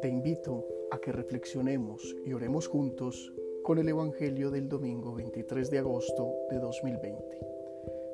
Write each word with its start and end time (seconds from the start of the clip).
Te 0.00 0.08
invito 0.08 0.66
a 0.90 0.98
que 0.98 1.12
reflexionemos 1.12 2.16
y 2.24 2.32
oremos 2.32 2.68
juntos 2.68 3.32
con 3.62 3.78
el 3.78 3.88
Evangelio 3.88 4.50
del 4.50 4.68
domingo 4.68 5.14
23 5.14 5.70
de 5.70 5.78
agosto 5.78 6.34
de 6.50 6.58
2020, 6.58 7.38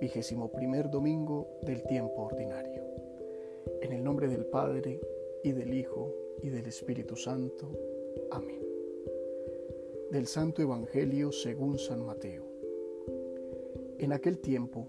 vigésimo 0.00 0.50
primer 0.50 0.90
domingo 0.90 1.58
del 1.62 1.84
tiempo 1.84 2.22
ordinario. 2.22 2.82
En 3.80 3.92
el 3.92 4.02
nombre 4.02 4.26
del 4.26 4.46
Padre, 4.46 5.00
y 5.44 5.52
del 5.52 5.74
Hijo, 5.74 6.12
y 6.42 6.48
del 6.48 6.66
Espíritu 6.66 7.14
Santo. 7.14 7.70
Amén. 8.32 8.60
Del 10.10 10.26
Santo 10.26 10.62
Evangelio 10.62 11.30
según 11.30 11.78
San 11.78 12.04
Mateo. 12.04 12.44
En 13.98 14.12
aquel 14.12 14.40
tiempo, 14.40 14.88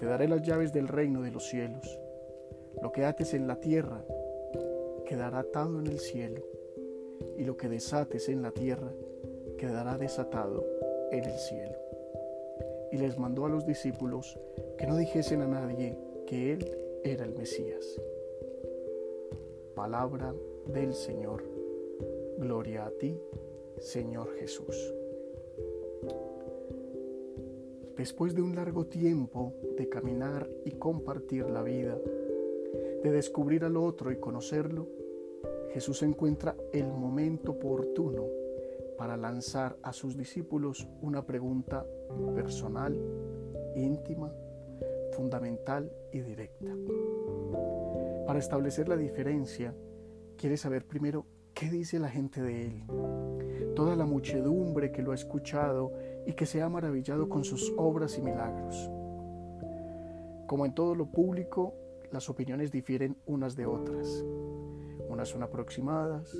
Te 0.00 0.06
daré 0.06 0.28
las 0.28 0.40
llaves 0.40 0.72
del 0.72 0.88
reino 0.88 1.20
de 1.20 1.30
los 1.30 1.46
cielos. 1.46 2.00
Lo 2.80 2.90
que 2.90 3.04
ates 3.04 3.34
en 3.34 3.46
la 3.46 3.56
tierra 3.56 4.02
quedará 5.04 5.40
atado 5.40 5.78
en 5.78 5.88
el 5.88 5.98
cielo, 5.98 6.42
y 7.36 7.44
lo 7.44 7.58
que 7.58 7.68
desates 7.68 8.30
en 8.30 8.40
la 8.40 8.50
tierra 8.50 8.90
quedará 9.58 9.98
desatado 9.98 10.64
en 11.10 11.24
el 11.24 11.38
cielo. 11.38 11.76
Y 12.90 12.96
les 12.96 13.18
mandó 13.18 13.44
a 13.44 13.50
los 13.50 13.66
discípulos 13.66 14.38
que 14.78 14.86
no 14.86 14.96
dijesen 14.96 15.42
a 15.42 15.46
nadie 15.46 15.98
que 16.26 16.54
Él 16.54 16.64
era 17.04 17.26
el 17.26 17.34
Mesías. 17.34 18.00
Palabra 19.74 20.34
del 20.66 20.94
Señor. 20.94 21.44
Gloria 22.38 22.86
a 22.86 22.90
ti, 22.92 23.20
Señor 23.78 24.34
Jesús. 24.38 24.94
Después 28.00 28.34
de 28.34 28.40
un 28.40 28.54
largo 28.54 28.86
tiempo 28.86 29.52
de 29.76 29.86
caminar 29.90 30.48
y 30.64 30.70
compartir 30.70 31.44
la 31.50 31.62
vida, 31.62 31.98
de 33.02 33.10
descubrir 33.10 33.62
al 33.62 33.76
otro 33.76 34.10
y 34.10 34.16
conocerlo, 34.16 34.88
Jesús 35.74 36.02
encuentra 36.02 36.56
el 36.72 36.86
momento 36.86 37.50
oportuno 37.52 38.24
para 38.96 39.18
lanzar 39.18 39.76
a 39.82 39.92
sus 39.92 40.16
discípulos 40.16 40.88
una 41.02 41.26
pregunta 41.26 41.84
personal, 42.34 42.98
íntima, 43.76 44.32
fundamental 45.12 45.92
y 46.10 46.20
directa. 46.20 46.74
Para 48.26 48.38
establecer 48.38 48.88
la 48.88 48.96
diferencia, 48.96 49.74
quiere 50.38 50.56
saber 50.56 50.86
primero 50.86 51.26
qué 51.52 51.68
dice 51.68 51.98
la 51.98 52.08
gente 52.08 52.40
de 52.40 52.62
él, 52.62 52.82
toda 53.76 53.94
la 53.94 54.06
muchedumbre 54.06 54.90
que 54.90 55.02
lo 55.02 55.12
ha 55.12 55.16
escuchado 55.16 55.92
y 56.26 56.32
que 56.32 56.46
se 56.46 56.62
ha 56.62 56.68
maravillado 56.68 57.28
con 57.28 57.44
sus 57.44 57.72
obras 57.76 58.18
y 58.18 58.22
milagros. 58.22 58.90
Como 60.46 60.66
en 60.66 60.74
todo 60.74 60.94
lo 60.94 61.06
público, 61.10 61.74
las 62.10 62.28
opiniones 62.28 62.72
difieren 62.72 63.16
unas 63.26 63.56
de 63.56 63.66
otras. 63.66 64.24
Unas 65.08 65.28
son 65.28 65.42
aproximadas 65.42 66.36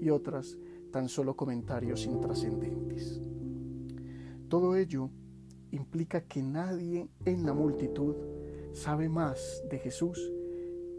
y 0.00 0.10
otras 0.10 0.56
tan 0.92 1.08
solo 1.08 1.36
comentarios 1.36 2.06
intrascendentes. 2.06 3.20
Todo 4.48 4.76
ello 4.76 5.10
implica 5.72 6.22
que 6.22 6.42
nadie 6.42 7.08
en 7.24 7.44
la 7.44 7.52
multitud 7.52 8.16
sabe 8.72 9.08
más 9.08 9.62
de 9.68 9.78
Jesús 9.78 10.32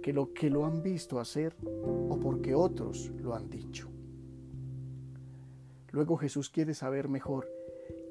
que 0.02 0.14
lo 0.14 0.34
que 0.34 0.50
lo 0.50 0.66
han 0.66 0.82
visto 0.82 1.20
hacer 1.20 1.56
o 1.64 2.20
porque 2.20 2.56
otros 2.56 3.12
lo 3.22 3.36
han 3.36 3.50
dicho. 3.50 3.90
Luego 5.92 6.18
Jesús 6.18 6.50
quiere 6.50 6.74
saber 6.74 7.10
mejor 7.10 7.48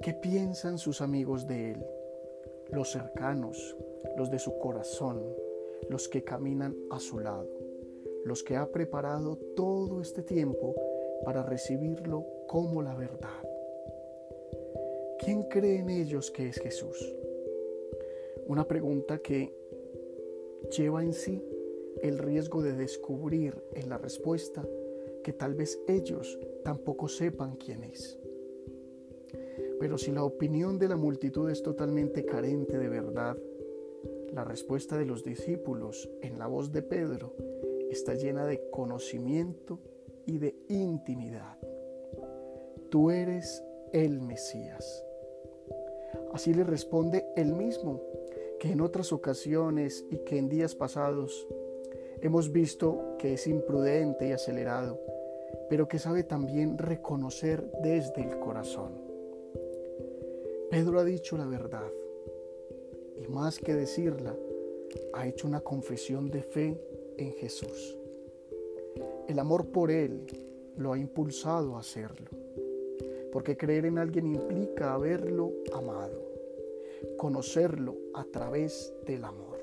qué 0.01 0.13
piensan 0.13 0.79
sus 0.79 1.01
amigos 1.01 1.47
de 1.47 1.73
Él, 1.73 1.87
los 2.71 2.91
cercanos, 2.91 3.77
los 4.17 4.31
de 4.31 4.39
su 4.39 4.59
corazón, 4.59 5.23
los 5.89 6.09
que 6.09 6.23
caminan 6.23 6.77
a 6.91 7.01
su 7.01 7.19
lado, 7.19 7.49
los 8.25 8.43
que 8.43 8.57
ha 8.57 8.71
preparado 8.71 9.37
todo 9.57 10.01
este 10.01 10.23
tiempo 10.23 10.75
para 11.25 11.43
recibirlo 11.43 12.25
como 12.47 12.83
la 12.83 12.95
verdad. 12.95 13.43
¿Quién 15.19 15.45
cree 15.45 15.79
en 15.79 15.91
ellos 15.91 16.31
que 16.31 16.49
es 16.49 16.59
Jesús? 16.59 17.15
Una 18.47 18.67
pregunta 18.67 19.19
que 19.19 19.53
lleva 20.77 21.03
en 21.03 21.13
sí 21.13 21.45
el 22.03 22.19
riesgo 22.19 22.63
de 22.63 22.73
descubrir 22.73 23.55
en 23.75 23.89
la 23.89 23.99
respuesta 23.99 24.67
que 25.25 25.33
tal 25.33 25.55
vez 25.55 25.81
ellos 25.89 26.39
tampoco 26.65 27.09
sepan 27.09 27.57
quién 27.57 27.85
es. 27.85 28.19
Pero 29.81 29.99
si 29.99 30.13
la 30.13 30.25
opinión 30.25 30.79
de 30.79 30.89
la 30.89 30.97
multitud 30.97 31.51
es 31.51 31.63
totalmente 31.63 32.25
carente 32.25 32.79
de 32.79 32.89
verdad, 32.89 33.37
la 34.33 34.45
respuesta 34.45 34.99
de 34.99 35.07
los 35.07 35.25
discípulos 35.25 36.11
en 36.23 36.39
la 36.39 36.47
voz 36.47 36.73
de 36.73 36.83
Pedro 36.83 37.35
está 37.91 38.15
llena 38.15 38.45
de 38.45 38.69
conocimiento 38.71 39.79
y 40.27 40.39
de 40.39 40.55
intimidad. 40.69 41.57
Tú 42.91 43.11
eres 43.11 43.63
el 43.93 44.21
Mesías. 44.21 45.05
Así 46.33 46.53
le 46.53 46.65
responde 46.65 47.27
él 47.37 47.53
mismo, 47.53 48.03
que 48.61 48.73
en 48.73 48.81
otras 48.81 49.13
ocasiones 49.13 50.05
y 50.11 50.19
que 50.19 50.39
en 50.39 50.49
días 50.49 50.75
pasados 50.75 51.47
hemos 52.21 52.53
visto 52.53 53.17
que 53.19 53.35
es 53.35 53.47
imprudente 53.47 54.29
y 54.29 54.33
acelerado, 54.33 55.01
pero 55.71 55.89
que 55.89 55.99
sabe 55.99 56.25
también 56.25 56.77
reconocer 56.77 57.71
desde 57.83 58.23
el 58.23 58.39
corazón. 58.39 59.08
Pedro 60.71 60.99
ha 61.01 61.05
dicho 61.05 61.39
la 61.39 61.47
verdad 61.47 61.91
y 63.17 63.27
más 63.29 63.59
que 63.59 63.75
decirla, 63.75 64.37
ha 65.15 65.27
hecho 65.27 65.47
una 65.49 65.61
confesión 65.61 66.31
de 66.31 66.43
fe 66.43 66.79
en 67.17 67.33
Jesús. 67.33 67.99
El 69.27 69.39
amor 69.39 69.69
por 69.69 69.91
Él 69.91 70.27
lo 70.77 70.93
ha 70.93 70.99
impulsado 70.99 71.77
a 71.77 71.81
hacerlo, 71.81 72.29
porque 73.33 73.57
creer 73.57 73.87
en 73.87 73.99
alguien 73.99 74.27
implica 74.27 74.93
haberlo 74.93 75.53
amado, 75.73 76.23
conocerlo 77.17 77.97
a 78.13 78.25
través 78.25 78.93
del 79.07 79.25
amor. 79.25 79.59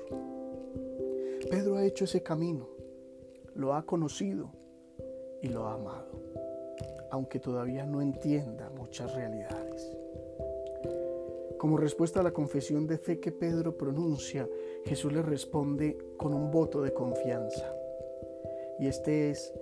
Pedro 1.48 1.76
ha 1.76 1.84
hecho 1.84 2.04
ese 2.04 2.24
camino, 2.24 2.68
lo 3.54 3.74
ha 3.74 3.86
conocido 3.86 4.50
y 5.40 5.48
lo 5.48 5.66
ha 5.66 5.74
amado, 5.74 6.20
aunque 7.12 7.38
todavía 7.38 7.86
no 7.86 8.02
entienda 8.02 8.70
muchas 8.70 9.14
realidades. 9.14 9.95
Como 11.58 11.76
respuesta 11.76 12.20
a 12.20 12.22
la 12.22 12.32
confesión 12.32 12.86
de 12.86 12.98
fe 12.98 13.18
que 13.18 13.32
Pedro 13.32 13.76
pronuncia, 13.76 14.48
Jesús 14.84 15.12
le 15.12 15.22
responde 15.22 15.96
con 16.16 16.34
un 16.34 16.50
voto 16.50 16.82
de 16.82 16.92
confianza 16.92 17.76
y 18.78 18.86
este 18.86 19.30
es 19.30 19.52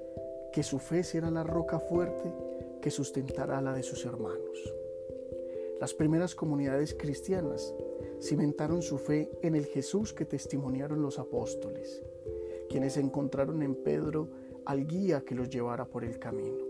que 0.53 0.63
su 0.63 0.79
fe 0.79 1.03
será 1.03 1.31
la 1.31 1.45
roca 1.45 1.79
fuerte 1.79 2.33
que 2.81 2.91
sustentará 2.91 3.61
la 3.61 3.73
de 3.73 3.83
sus 3.83 4.05
hermanos. 4.05 4.75
Las 5.81 5.95
primeras 5.95 6.35
comunidades 6.35 6.95
cristianas 6.95 7.75
cimentaron 8.21 8.83
su 8.83 8.99
fe 8.99 9.31
en 9.43 9.55
el 9.55 9.67
Jesús 9.67 10.13
que 10.13 10.25
testimoniaron 10.25 11.03
los 11.03 11.19
apóstoles, 11.19 12.03
quienes 12.69 12.97
encontraron 12.97 13.63
en 13.63 13.75
Pedro 13.75 14.29
al 14.65 14.87
guía 14.87 15.25
que 15.25 15.35
los 15.35 15.49
llevara 15.49 15.85
por 15.85 16.05
el 16.05 16.19
camino. 16.19 16.65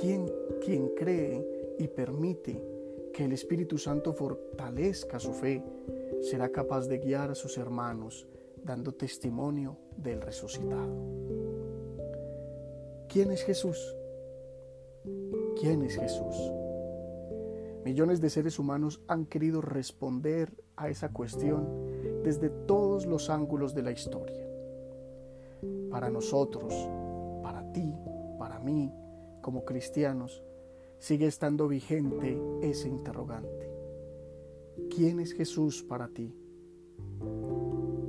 ¿Quién, 0.00 0.30
quien 0.64 0.88
cree 0.94 1.74
y 1.78 1.88
permite 1.88 2.62
que 3.12 3.24
el 3.24 3.32
Espíritu 3.32 3.78
Santo 3.78 4.12
fortalezca 4.12 5.18
su 5.18 5.32
fe, 5.32 5.62
será 6.20 6.50
capaz 6.50 6.86
de 6.86 6.98
guiar 6.98 7.30
a 7.30 7.34
sus 7.34 7.58
hermanos 7.58 8.26
dando 8.64 8.92
testimonio 8.92 9.78
del 9.96 10.20
resucitado. 10.20 10.94
¿Quién 13.08 13.30
es 13.30 13.42
Jesús? 13.42 13.96
¿Quién 15.58 15.82
es 15.82 15.96
Jesús? 15.96 16.36
Millones 17.84 18.20
de 18.20 18.30
seres 18.30 18.58
humanos 18.58 19.02
han 19.08 19.26
querido 19.26 19.60
responder 19.60 20.52
a 20.76 20.88
esa 20.88 21.12
cuestión 21.12 22.22
desde 22.22 22.50
todos 22.50 23.06
los 23.06 23.30
ángulos 23.30 23.74
de 23.74 23.82
la 23.82 23.90
historia. 23.90 24.46
Para 25.90 26.10
nosotros, 26.10 26.72
para 27.42 27.72
ti, 27.72 27.94
para 28.38 28.58
mí, 28.58 28.92
como 29.40 29.64
cristianos, 29.64 30.44
sigue 31.00 31.26
estando 31.26 31.66
vigente 31.66 32.38
ese 32.60 32.88
interrogante. 32.88 33.70
¿Quién 34.94 35.18
es 35.18 35.32
Jesús 35.32 35.82
para 35.82 36.08
ti? 36.08 36.32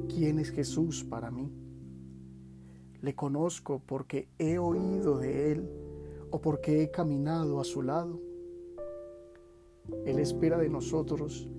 ¿Quién 0.09 0.39
es 0.39 0.51
Jesús 0.51 1.05
para 1.05 1.31
mí? 1.31 1.49
Le 3.01 3.15
conozco 3.15 3.81
porque 3.83 4.27
he 4.37 4.59
oído 4.59 5.17
de 5.17 5.53
Él 5.53 5.69
o 6.31 6.41
porque 6.41 6.83
he 6.83 6.91
caminado 6.91 7.61
a 7.61 7.63
su 7.63 7.81
lado. 7.81 8.19
Él 10.05 10.19
espera 10.19 10.57
de 10.57 10.69
nosotros 10.69 11.49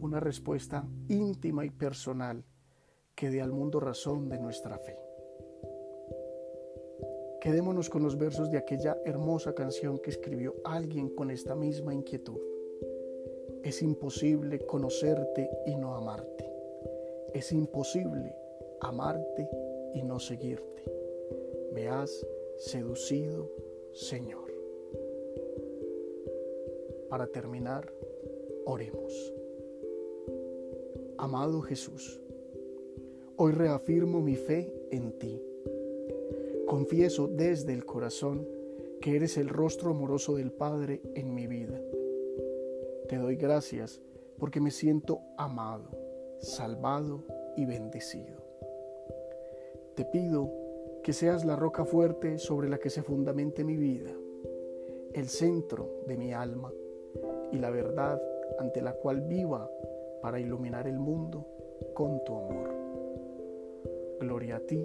una 0.00 0.20
respuesta 0.20 0.86
íntima 1.08 1.64
y 1.64 1.70
personal 1.70 2.44
que 3.14 3.30
dé 3.30 3.40
al 3.40 3.52
mundo 3.52 3.80
razón 3.80 4.28
de 4.28 4.38
nuestra 4.38 4.78
fe. 4.78 5.03
Quedémonos 7.44 7.90
con 7.90 8.02
los 8.02 8.16
versos 8.16 8.50
de 8.50 8.56
aquella 8.56 8.96
hermosa 9.04 9.54
canción 9.54 9.98
que 9.98 10.08
escribió 10.08 10.54
alguien 10.64 11.10
con 11.10 11.30
esta 11.30 11.54
misma 11.54 11.92
inquietud. 11.92 12.40
Es 13.62 13.82
imposible 13.82 14.60
conocerte 14.60 15.50
y 15.66 15.76
no 15.76 15.94
amarte. 15.94 16.50
Es 17.34 17.52
imposible 17.52 18.34
amarte 18.80 19.46
y 19.92 20.02
no 20.02 20.18
seguirte. 20.20 20.84
Me 21.74 21.86
has 21.86 22.26
seducido, 22.56 23.52
Señor. 23.92 24.50
Para 27.10 27.26
terminar, 27.26 27.92
oremos. 28.64 29.34
Amado 31.18 31.60
Jesús, 31.60 32.22
hoy 33.36 33.52
reafirmo 33.52 34.22
mi 34.22 34.34
fe 34.34 34.72
en 34.90 35.18
ti 35.18 35.42
Confieso 36.74 37.28
desde 37.28 37.72
el 37.72 37.84
corazón 37.84 38.48
que 39.00 39.14
eres 39.14 39.36
el 39.36 39.48
rostro 39.48 39.92
amoroso 39.92 40.34
del 40.34 40.50
Padre 40.50 41.00
en 41.14 41.32
mi 41.32 41.46
vida. 41.46 41.80
Te 43.08 43.16
doy 43.16 43.36
gracias 43.36 44.02
porque 44.40 44.60
me 44.60 44.72
siento 44.72 45.20
amado, 45.38 45.90
salvado 46.40 47.22
y 47.56 47.64
bendecido. 47.64 48.42
Te 49.94 50.04
pido 50.04 50.50
que 51.04 51.12
seas 51.12 51.44
la 51.44 51.54
roca 51.54 51.84
fuerte 51.84 52.38
sobre 52.38 52.68
la 52.68 52.78
que 52.78 52.90
se 52.90 53.04
fundamente 53.04 53.62
mi 53.62 53.76
vida, 53.76 54.10
el 55.12 55.28
centro 55.28 56.02
de 56.08 56.16
mi 56.16 56.32
alma 56.32 56.72
y 57.52 57.58
la 57.58 57.70
verdad 57.70 58.20
ante 58.58 58.82
la 58.82 58.94
cual 58.94 59.20
viva 59.20 59.70
para 60.20 60.40
iluminar 60.40 60.88
el 60.88 60.98
mundo 60.98 61.46
con 61.94 62.24
tu 62.24 62.36
amor. 62.36 62.74
Gloria 64.18 64.56
a 64.56 64.60
ti 64.66 64.84